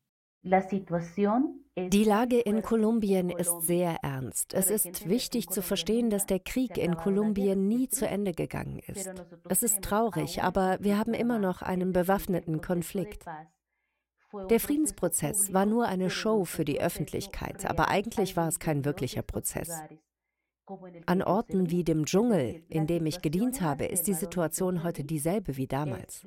Die 1.79 2.05
Lage 2.05 2.41
in 2.41 2.63
Kolumbien 2.63 3.29
ist 3.29 3.61
sehr 3.63 3.99
ernst. 4.03 4.55
Es 4.55 4.71
ist 4.71 5.09
wichtig 5.09 5.49
zu 5.51 5.61
verstehen, 5.61 6.09
dass 6.09 6.25
der 6.25 6.41
Krieg 6.41 6.79
in 6.79 6.97
Kolumbien 6.97 7.69
nie 7.69 7.89
zu 7.89 8.09
Ende 8.09 8.33
gegangen 8.33 8.79
ist. 8.87 9.11
Es 9.49 9.63
ist 9.63 9.83
traurig, 9.83 10.43
aber 10.43 10.79
wir 10.81 10.99
haben 10.99 11.13
immer 11.13 11.39
noch 11.39 11.61
einen 11.61 11.93
bewaffneten 11.93 12.63
Konflikt. 12.63 13.25
Der 14.49 14.59
Friedensprozess 14.59 15.53
war 15.53 15.67
nur 15.67 15.87
eine 15.87 16.09
Show 16.09 16.45
für 16.45 16.65
die 16.65 16.81
Öffentlichkeit, 16.81 17.67
aber 17.67 17.89
eigentlich 17.89 18.37
war 18.37 18.49
es 18.49 18.59
kein 18.59 18.87
wirklicher 18.87 19.23
Prozess. 19.23 19.83
An 21.05 21.23
Orten 21.23 21.71
wie 21.71 21.85
dem 21.85 22.07
Dschungel, 22.07 22.65
in 22.69 22.87
dem 22.87 23.05
ich 23.05 23.21
gedient 23.21 23.61
habe, 23.61 23.85
ist 23.85 24.07
die 24.07 24.15
Situation 24.15 24.83
heute 24.83 25.05
dieselbe 25.05 25.57
wie 25.57 25.67
damals. 25.67 26.27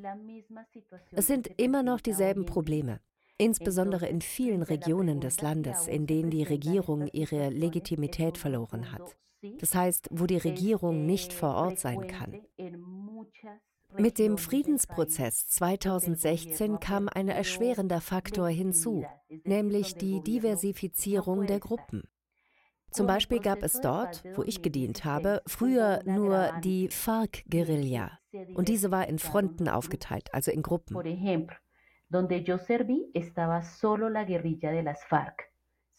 Es 1.12 1.28
sind 1.28 1.48
immer 1.58 1.84
noch 1.84 2.02
dieselben 2.02 2.46
Probleme 2.46 3.00
insbesondere 3.40 4.08
in 4.08 4.22
vielen 4.22 4.62
Regionen 4.62 5.20
des 5.22 5.42
Landes, 5.42 5.88
in 5.88 6.06
denen 6.06 6.30
die 6.30 6.44
Regierung 6.44 7.08
ihre 7.08 7.50
Legitimität 7.50 8.38
verloren 8.38 8.92
hat. 8.92 9.18
Das 9.60 9.74
heißt, 9.74 10.10
wo 10.12 10.28
die 10.28 10.38
Regierung 10.38 11.06
nicht 11.06 11.34
vor 11.34 11.56
Ort 11.56 11.80
sein 11.80 12.08
kann. 12.08 12.42
Mit 13.98 14.20
dem 14.20 14.38
Friedensprozess 14.38 15.48
2016 15.48 16.80
kam 16.80 17.10
ein 17.10 17.28
erschwerender 17.28 18.02
Faktor 18.02 18.50
hinzu, 18.50 19.06
nämlich 19.46 19.96
die 19.96 20.22
Diversifizierung 20.22 21.48
der 21.48 21.60
Gruppen. 21.60 22.04
Zum 22.92 23.08
Beispiel 23.08 23.40
gab 23.40 23.64
es 23.64 23.80
dort, 23.82 24.24
wo 24.36 24.44
ich 24.44 24.62
gedient 24.62 25.06
habe, 25.06 25.42
früher 25.46 26.02
nur 26.06 26.52
die 26.64 26.90
FARC-Guerilla. 26.90 28.20
Und 28.56 28.68
diese 28.68 28.92
war 28.92 29.08
in 29.08 29.20
Fronten 29.20 29.70
aufgeteilt, 29.70 30.34
also 30.34 30.52
in 30.52 30.62
Gruppen. 30.62 30.96
Donde 32.10 32.44
yo 32.44 32.58
serví 32.58 33.12
estaba 33.14 33.62
solo 33.62 34.10
la 34.10 34.24
guerrilla 34.24 34.72
de 34.72 34.84
las 34.84 35.04
FARC. 35.06 35.50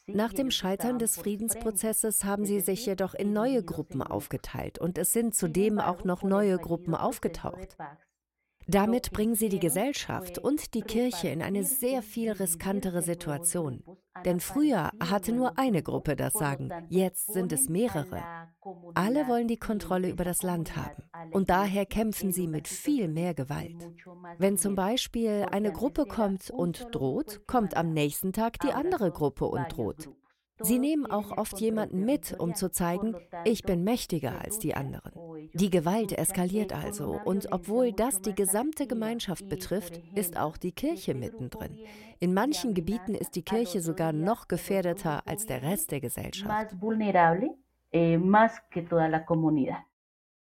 Nach 0.06 0.32
dem 0.32 0.50
Scheitern 0.50 0.98
des 0.98 1.16
Friedensprozesses 1.16 2.24
haben 2.24 2.44
sie 2.44 2.60
sich 2.60 2.84
jedoch 2.84 3.14
in 3.14 3.32
neue 3.32 3.62
Gruppen 3.62 4.02
aufgeteilt 4.02 4.78
und 4.78 4.98
es 4.98 5.12
sind 5.12 5.36
zudem 5.36 5.78
auch 5.78 6.02
noch 6.04 6.24
neue 6.24 6.58
Gruppen 6.58 6.96
aufgetaucht. 6.96 7.76
Damit 8.66 9.10
bringen 9.10 9.34
sie 9.34 9.48
die 9.48 9.58
Gesellschaft 9.58 10.38
und 10.38 10.74
die 10.74 10.82
Kirche 10.82 11.28
in 11.28 11.42
eine 11.42 11.64
sehr 11.64 12.02
viel 12.02 12.30
riskantere 12.32 13.02
Situation. 13.02 13.82
Denn 14.24 14.40
früher 14.40 14.90
hatte 15.00 15.32
nur 15.32 15.58
eine 15.58 15.82
Gruppe 15.82 16.14
das 16.14 16.34
Sagen, 16.34 16.70
jetzt 16.88 17.32
sind 17.32 17.52
es 17.52 17.68
mehrere. 17.68 18.22
Alle 18.94 19.26
wollen 19.28 19.48
die 19.48 19.56
Kontrolle 19.56 20.08
über 20.10 20.24
das 20.24 20.42
Land 20.42 20.76
haben 20.76 21.02
und 21.32 21.50
daher 21.50 21.86
kämpfen 21.86 22.32
sie 22.32 22.46
mit 22.46 22.68
viel 22.68 23.08
mehr 23.08 23.34
Gewalt. 23.34 23.90
Wenn 24.38 24.58
zum 24.58 24.74
Beispiel 24.74 25.46
eine 25.50 25.72
Gruppe 25.72 26.04
kommt 26.04 26.50
und 26.50 26.86
droht, 26.92 27.46
kommt 27.46 27.76
am 27.76 27.92
nächsten 27.92 28.32
Tag 28.32 28.58
die 28.60 28.72
andere 28.72 29.10
Gruppe 29.10 29.46
und 29.46 29.68
droht. 29.68 30.10
Sie 30.62 30.78
nehmen 30.78 31.06
auch 31.06 31.36
oft 31.36 31.60
jemanden 31.60 32.04
mit, 32.04 32.38
um 32.38 32.54
zu 32.54 32.70
zeigen, 32.70 33.14
ich 33.44 33.62
bin 33.62 33.84
mächtiger 33.84 34.40
als 34.40 34.58
die 34.58 34.74
anderen. 34.74 35.12
Die 35.54 35.70
Gewalt 35.70 36.12
eskaliert 36.12 36.72
also 36.72 37.20
und 37.24 37.52
obwohl 37.52 37.92
das 37.92 38.20
die 38.20 38.34
gesamte 38.34 38.86
Gemeinschaft 38.86 39.48
betrifft, 39.48 40.00
ist 40.14 40.36
auch 40.36 40.56
die 40.56 40.72
Kirche 40.72 41.14
mittendrin. 41.14 41.78
In 42.18 42.34
manchen 42.34 42.74
Gebieten 42.74 43.14
ist 43.14 43.36
die 43.36 43.42
Kirche 43.42 43.80
sogar 43.80 44.12
noch 44.12 44.48
gefährdeter 44.48 45.26
als 45.26 45.46
der 45.46 45.62
Rest 45.62 45.90
der 45.90 46.00
Gesellschaft. 46.00 46.74
Eh, 47.92 48.18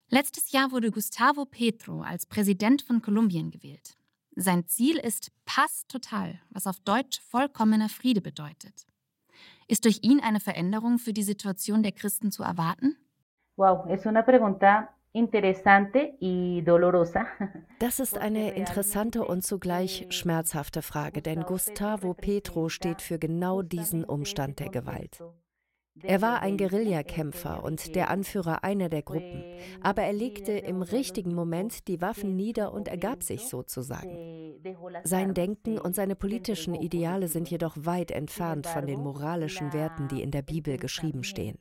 Letztes 0.09 0.51
Jahr 0.51 0.71
wurde 0.71 0.91
Gustavo 0.91 1.45
Petro 1.45 2.01
als 2.01 2.25
Präsident 2.25 2.81
von 2.81 3.01
Kolumbien 3.01 3.51
gewählt. 3.51 3.97
Sein 4.35 4.67
Ziel 4.67 4.97
ist 4.97 5.31
Pass 5.45 5.87
total, 5.87 6.39
was 6.49 6.67
auf 6.67 6.79
Deutsch 6.81 7.19
vollkommener 7.21 7.89
Friede 7.89 8.21
bedeutet. 8.21 8.85
Ist 9.67 9.83
durch 9.85 9.99
ihn 10.01 10.21
eine 10.21 10.39
Veränderung 10.39 10.97
für 10.97 11.13
die 11.13 11.23
Situation 11.23 11.83
der 11.83 11.91
Christen 11.91 12.31
zu 12.31 12.43
erwarten? 12.43 12.95
Wow, 13.57 13.85
es 13.89 14.05
una 14.05 14.21
pregunta 14.21 14.89
interesante 15.13 16.15
y 16.19 16.61
dolorosa. 16.63 17.25
Das 17.79 17.99
ist 17.99 18.17
eine 18.17 18.51
interessante 18.55 19.25
und 19.25 19.43
zugleich 19.43 20.07
schmerzhafte 20.09 20.81
Frage, 20.81 21.21
denn 21.21 21.43
Gustavo 21.43 22.13
Petro 22.13 22.69
steht 22.69 23.01
für 23.01 23.19
genau 23.19 23.61
diesen 23.61 24.03
Umstand 24.03 24.59
der 24.59 24.69
Gewalt. 24.69 25.21
Er 26.03 26.21
war 26.21 26.41
ein 26.41 26.57
Guerillakämpfer 26.57 27.63
und 27.63 27.95
der 27.95 28.09
Anführer 28.09 28.63
einer 28.63 28.89
der 28.89 29.01
Gruppen, 29.01 29.43
aber 29.81 30.03
er 30.03 30.13
legte 30.13 30.53
im 30.53 30.81
richtigen 30.81 31.33
Moment 31.33 31.87
die 31.87 32.01
Waffen 32.01 32.35
nieder 32.35 32.73
und 32.73 32.87
ergab 32.87 33.23
sich 33.23 33.47
sozusagen. 33.47 34.55
Sein 35.03 35.33
Denken 35.33 35.79
und 35.79 35.95
seine 35.95 36.15
politischen 36.15 36.75
Ideale 36.75 37.27
sind 37.27 37.49
jedoch 37.49 37.75
weit 37.79 38.11
entfernt 38.11 38.67
von 38.67 38.85
den 38.85 39.01
moralischen 39.01 39.73
Werten, 39.73 40.07
die 40.07 40.21
in 40.21 40.31
der 40.31 40.41
Bibel 40.41 40.77
geschrieben 40.77 41.23
stehen. 41.23 41.57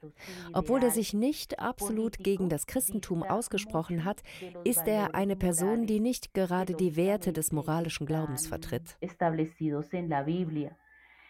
Obwohl 0.53 0.83
er 0.83 0.91
sich 0.91 1.15
nicht 1.15 1.59
absolut 1.59 2.19
gegen 2.19 2.49
das 2.49 2.67
Christentum 2.67 3.23
ausgesprochen 3.23 4.05
hat, 4.05 4.23
ist 4.65 4.87
er 4.87 5.15
eine 5.15 5.37
Person, 5.37 5.87
die 5.87 6.01
nicht 6.01 6.35
gerade 6.35 6.75
die 6.75 6.97
Werte 6.97 7.33
des 7.33 7.53
moralischen 7.53 8.07
Glaubens 8.07 8.47
vertritt. 8.47 8.97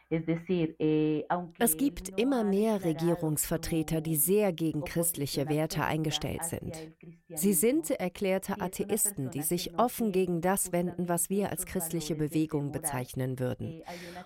Eh, 0.08 1.24
es 1.58 1.76
gibt 1.76 2.20
immer 2.20 2.44
mehr 2.44 2.84
Regierungsvertreter, 2.84 4.00
die 4.00 4.14
sehr 4.14 4.52
gegen 4.52 4.84
christliche 4.84 5.48
Werte 5.48 5.84
eingestellt 5.84 6.44
sind. 6.44 6.92
Sie 7.28 7.52
sind 7.52 7.90
erklärte 7.90 8.60
Atheisten, 8.60 9.30
die 9.32 9.42
sich 9.42 9.76
offen 9.80 10.12
gegen 10.12 10.40
das 10.40 10.70
wenden, 10.70 11.08
was 11.08 11.28
wir 11.28 11.50
als 11.50 11.66
christliche 11.66 12.14
Bewegung 12.14 12.70
bezeichnen 12.70 13.40
würden. 13.40 13.82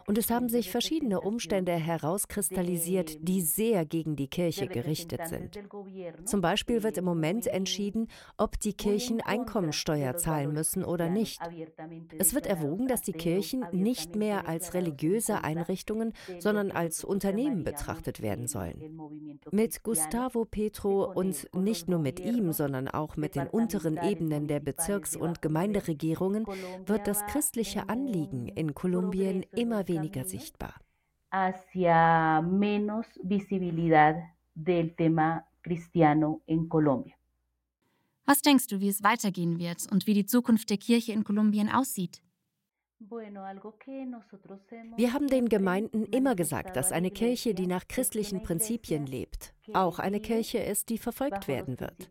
Und 0.06 0.18
es 0.18 0.30
haben 0.30 0.50
sich 0.50 0.70
verschiedene 0.70 1.22
Umstände 1.22 1.72
herauskristallisiert, 1.72 3.16
die 3.26 3.40
sehr 3.40 3.87
gegen 3.87 4.16
die 4.16 4.28
Kirche 4.28 4.66
gerichtet 4.66 5.28
sind. 5.28 5.58
Zum 6.26 6.42
Beispiel 6.42 6.82
wird 6.82 6.99
im 6.99 7.06
Moment 7.06 7.46
entschieden, 7.46 8.08
ob 8.37 8.60
die 8.60 8.75
Kirchen 8.75 9.22
Einkommensteuer 9.22 10.16
zahlen 10.18 10.52
müssen 10.52 10.84
oder 10.84 11.08
nicht. 11.08 11.40
Es 12.18 12.34
wird 12.34 12.46
erwogen, 12.46 12.87
dass 12.87 13.00
die 13.00 13.14
Kirchen 13.14 13.64
nicht 13.72 14.14
mehr 14.14 14.46
als 14.46 14.75
religiöse 14.75 15.42
Einrichtungen 15.42 15.69
Einrichtungen, 15.70 16.12
sondern 16.38 16.70
als 16.70 17.04
Unternehmen 17.04 17.64
betrachtet 17.64 18.20
werden 18.20 18.46
sollen. 18.46 18.98
Mit 19.52 19.82
Gustavo 19.82 20.44
Petro 20.44 21.12
und 21.12 21.48
nicht 21.54 21.88
nur 21.88 22.00
mit 22.00 22.20
ihm, 22.20 22.52
sondern 22.52 22.88
auch 22.88 23.16
mit 23.16 23.36
den 23.36 23.46
unteren 23.46 23.96
Ebenen 24.02 24.48
der 24.48 24.60
Bezirks- 24.60 25.16
und 25.16 25.42
Gemeinderegierungen 25.42 26.44
wird 26.86 27.06
das 27.06 27.24
christliche 27.26 27.88
Anliegen 27.88 28.48
in 28.48 28.74
Kolumbien 28.74 29.44
immer 29.54 29.86
weniger 29.88 30.24
sichtbar. 30.24 30.74
Hacia 31.32 32.42
menos 32.42 33.06
visibilidad 33.22 34.16
del 34.54 34.96
tema 34.96 35.44
cristiano 35.62 36.42
en 36.46 36.68
Colombia. 36.68 37.14
Was 38.26 38.42
denkst 38.42 38.66
du, 38.66 38.80
wie 38.80 38.88
es 38.88 39.04
weitergehen 39.04 39.58
wird 39.58 39.86
und 39.92 40.06
wie 40.08 40.14
die 40.14 40.26
Zukunft 40.26 40.70
der 40.70 40.76
Kirche 40.76 41.12
in 41.12 41.22
Kolumbien 41.22 41.68
aussieht? 41.68 42.20
Wir 44.97 45.12
haben 45.14 45.26
den 45.26 45.49
Gemeinden 45.49 46.04
immer 46.04 46.35
gesagt, 46.35 46.76
dass 46.76 46.92
eine 46.92 47.11
Kirche, 47.11 47.54
die 47.54 47.66
nach 47.66 47.88
christlichen 47.88 48.42
Prinzipien 48.42 49.07
lebt, 49.07 49.54
auch 49.73 49.99
eine 49.99 50.21
Kirche 50.21 50.59
ist, 50.59 50.90
die 50.90 50.99
verfolgt 50.99 51.49
werden 51.49 51.80
wird. 51.80 52.11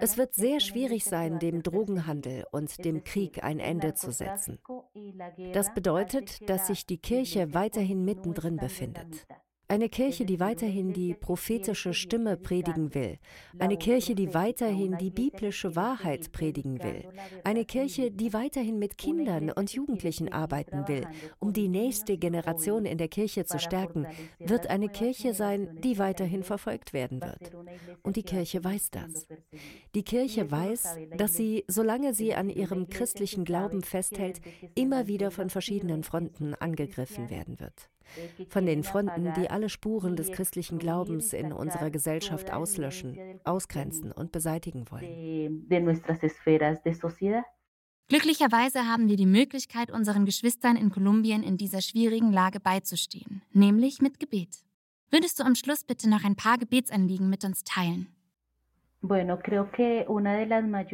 Es 0.00 0.18
wird 0.18 0.34
sehr 0.34 0.58
schwierig 0.60 1.04
sein, 1.04 1.38
dem 1.38 1.62
Drogenhandel 1.62 2.44
und 2.50 2.84
dem 2.84 3.04
Krieg 3.04 3.44
ein 3.44 3.60
Ende 3.60 3.94
zu 3.94 4.10
setzen. 4.10 4.58
Das 5.52 5.72
bedeutet, 5.74 6.48
dass 6.48 6.66
sich 6.66 6.86
die 6.86 6.98
Kirche 6.98 7.54
weiterhin 7.54 8.04
mittendrin 8.04 8.56
befindet. 8.56 9.26
Eine 9.68 9.88
Kirche, 9.88 10.24
die 10.24 10.38
weiterhin 10.38 10.92
die 10.92 11.12
prophetische 11.12 11.92
Stimme 11.92 12.36
predigen 12.36 12.94
will. 12.94 13.18
Eine 13.58 13.76
Kirche, 13.76 14.14
die 14.14 14.32
weiterhin 14.32 14.96
die 14.98 15.10
biblische 15.10 15.74
Wahrheit 15.74 16.30
predigen 16.30 16.80
will. 16.84 17.08
Eine 17.42 17.64
Kirche, 17.64 18.12
die 18.12 18.32
weiterhin 18.32 18.78
mit 18.78 18.96
Kindern 18.96 19.50
und 19.50 19.72
Jugendlichen 19.72 20.32
arbeiten 20.32 20.86
will, 20.86 21.04
um 21.40 21.52
die 21.52 21.66
nächste 21.68 22.16
Generation 22.16 22.86
in 22.86 22.96
der 22.96 23.08
Kirche 23.08 23.44
zu 23.44 23.58
stärken, 23.58 24.06
wird 24.38 24.68
eine 24.68 24.88
Kirche 24.88 25.34
sein, 25.34 25.80
die 25.82 25.98
weiterhin 25.98 26.44
verfolgt 26.44 26.92
werden 26.92 27.20
wird. 27.20 27.50
Und 28.04 28.14
die 28.14 28.22
Kirche 28.22 28.62
weiß 28.62 28.92
das. 28.92 29.26
Die 29.96 30.04
Kirche 30.04 30.48
weiß, 30.48 30.96
dass 31.16 31.34
sie, 31.34 31.64
solange 31.66 32.14
sie 32.14 32.34
an 32.34 32.50
ihrem 32.50 32.88
christlichen 32.88 33.44
Glauben 33.44 33.82
festhält, 33.82 34.40
immer 34.76 35.08
wieder 35.08 35.32
von 35.32 35.50
verschiedenen 35.50 36.04
Fronten 36.04 36.54
angegriffen 36.54 37.30
werden 37.30 37.58
wird 37.58 37.90
von 38.48 38.66
den 38.66 38.82
Fronten, 38.82 39.32
die 39.34 39.50
alle 39.56 39.70
Spuren 39.70 40.16
des 40.16 40.32
christlichen 40.32 40.78
Glaubens 40.78 41.32
in 41.32 41.50
unserer 41.50 41.90
Gesellschaft 41.90 42.52
auslöschen, 42.52 43.40
ausgrenzen 43.44 44.12
und 44.12 44.30
beseitigen 44.30 44.84
wollen. 44.90 45.66
Glücklicherweise 48.08 48.80
haben 48.86 49.08
wir 49.08 49.16
die 49.16 49.24
Möglichkeit, 49.24 49.90
unseren 49.90 50.26
Geschwistern 50.26 50.76
in 50.76 50.90
Kolumbien 50.90 51.42
in 51.42 51.56
dieser 51.56 51.80
schwierigen 51.80 52.34
Lage 52.34 52.60
beizustehen, 52.60 53.40
nämlich 53.52 54.02
mit 54.02 54.20
Gebet. 54.20 54.62
Würdest 55.10 55.40
du 55.40 55.44
am 55.44 55.54
Schluss 55.54 55.84
bitte 55.84 56.10
noch 56.10 56.22
ein 56.22 56.36
paar 56.36 56.58
Gebetsanliegen 56.58 57.30
mit 57.30 57.42
uns 57.42 57.64
teilen? 57.64 58.08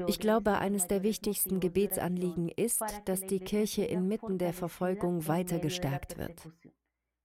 Ich 0.07 0.21
glaube, 0.21 0.59
eines 0.59 0.87
der 0.87 1.03
wichtigsten 1.03 1.59
Gebetsanliegen 1.59 2.49
ist, 2.49 2.85
dass 3.07 3.27
die 3.27 3.41
Kirche 3.41 3.85
inmitten 3.87 4.39
der 4.39 4.53
Verfolgung 4.53 5.27
weiter 5.27 5.59
gestärkt 5.59 6.17
wird. 6.17 6.49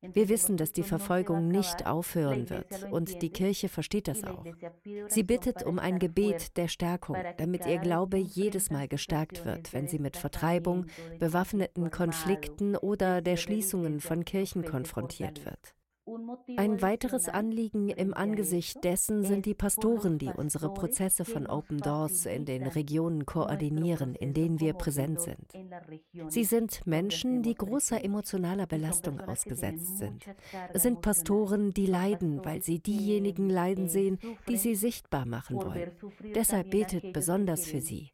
Wir 0.01 0.29
wissen, 0.29 0.57
dass 0.57 0.71
die 0.71 0.83
Verfolgung 0.83 1.47
nicht 1.47 1.87
aufhören 1.87 2.49
wird 2.49 2.91
und 2.91 3.21
die 3.21 3.29
Kirche 3.29 3.67
versteht 3.67 4.07
das 4.07 4.23
auch. 4.23 4.45
Sie 5.07 5.23
bittet 5.23 5.63
um 5.63 5.79
ein 5.79 5.97
Gebet 5.97 6.55
der 6.57 6.67
Stärkung, 6.67 7.17
damit 7.37 7.65
ihr 7.65 7.79
Glaube 7.79 8.17
jedes 8.17 8.69
Mal 8.69 8.87
gestärkt 8.87 9.45
wird, 9.45 9.73
wenn 9.73 9.87
sie 9.87 9.99
mit 9.99 10.15
Vertreibung, 10.15 10.85
bewaffneten 11.19 11.89
Konflikten 11.89 12.75
oder 12.75 13.21
der 13.21 13.37
Schließungen 13.37 13.99
von 13.99 14.23
Kirchen 14.23 14.65
konfrontiert 14.65 15.45
wird. 15.45 15.76
Ein 16.57 16.81
weiteres 16.81 17.29
Anliegen 17.29 17.89
im 17.89 18.13
Angesicht 18.13 18.83
dessen 18.83 19.23
sind 19.23 19.45
die 19.45 19.53
Pastoren, 19.53 20.17
die 20.17 20.29
unsere 20.29 20.73
Prozesse 20.73 21.25
von 21.25 21.47
Open 21.47 21.77
Doors 21.77 22.25
in 22.25 22.45
den 22.45 22.67
Regionen 22.67 23.25
koordinieren, 23.25 24.15
in 24.15 24.33
denen 24.33 24.59
wir 24.59 24.73
präsent 24.73 25.21
sind. 25.21 25.53
Sie 26.29 26.43
sind 26.43 26.85
Menschen, 26.85 27.43
die 27.43 27.55
großer 27.55 28.03
emotionaler 28.03 28.65
Belastung 28.67 29.19
ausgesetzt 29.21 29.97
sind. 29.97 30.25
Es 30.73 30.83
sind 30.83 31.01
Pastoren, 31.01 31.73
die 31.73 31.85
leiden, 31.85 32.43
weil 32.43 32.63
sie 32.63 32.79
diejenigen 32.79 33.49
leiden 33.49 33.87
sehen, 33.87 34.19
die 34.47 34.57
sie 34.57 34.75
sichtbar 34.75 35.25
machen 35.25 35.57
wollen. 35.57 35.91
Deshalb 36.33 36.71
betet 36.71 37.13
besonders 37.13 37.65
für 37.65 37.81
sie. 37.81 38.11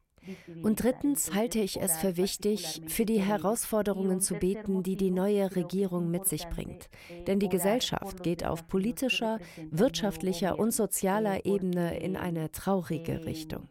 Und 0.62 0.84
drittens 0.84 1.34
halte 1.34 1.60
ich 1.60 1.82
es 1.82 1.98
für 1.98 2.18
wichtig, 2.18 2.82
für 2.88 3.06
die 3.06 3.22
Herausforderungen 3.22 4.22
zu 4.22 4.36
beten, 4.36 4.84
die 4.84 4.96
die 4.96 5.12
neue 5.12 5.56
Regierung 5.56 6.10
mit 6.10 6.26
sich 6.26 6.48
bringt. 6.48 6.90
Denn 7.28 7.40
die 7.40 7.50
Gesellschaft 7.50 8.24
geht 8.24 8.46
auf 8.46 8.68
politischer, 8.68 9.40
wirtschaftlicher 9.72 10.58
und 10.60 10.72
sozialer 10.72 11.46
Ebene 11.46 12.00
in 12.00 12.18
eine 12.18 12.52
traurige 12.52 13.26
Richtung. 13.26 13.70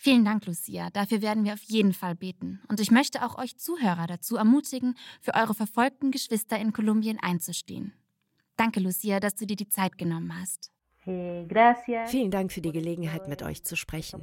Vielen 0.00 0.24
Dank, 0.24 0.46
Lucia. 0.46 0.90
Dafür 0.90 1.22
werden 1.22 1.44
wir 1.44 1.54
auf 1.54 1.62
jeden 1.64 1.92
Fall 1.92 2.14
beten. 2.14 2.62
Und 2.68 2.78
ich 2.78 2.92
möchte 2.92 3.26
auch 3.26 3.36
euch 3.36 3.58
Zuhörer 3.58 4.06
dazu 4.06 4.36
ermutigen, 4.36 4.96
für 5.20 5.34
eure 5.34 5.54
verfolgten 5.54 6.12
Geschwister 6.12 6.56
in 6.56 6.72
Kolumbien 6.72 7.18
einzustehen. 7.20 7.92
Danke, 8.56 8.78
Lucia, 8.78 9.18
dass 9.18 9.34
du 9.34 9.44
dir 9.44 9.56
die 9.56 9.68
Zeit 9.68 9.98
genommen 9.98 10.32
hast. 10.40 10.70
Eh, 11.08 11.46
Vielen 12.06 12.30
Dank 12.30 12.52
für 12.52 12.60
die 12.60 12.72
Gelegenheit, 12.72 13.28
mit 13.28 13.42
euch 13.42 13.64
zu 13.64 13.76
sprechen. 13.76 14.22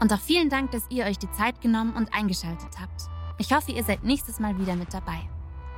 Und 0.00 0.12
auch 0.12 0.20
vielen 0.20 0.48
Dank, 0.48 0.72
dass 0.72 0.82
ihr 0.90 1.04
euch 1.04 1.18
die 1.18 1.30
Zeit 1.30 1.60
genommen 1.60 1.94
und 1.94 2.12
eingeschaltet 2.12 2.80
habt. 2.80 3.02
Ich 3.38 3.52
hoffe, 3.52 3.70
ihr 3.70 3.84
seid 3.84 4.02
nächstes 4.02 4.40
Mal 4.40 4.58
wieder 4.58 4.74
mit 4.74 4.92
dabei. 4.92 5.20